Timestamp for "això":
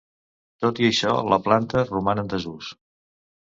0.87-1.11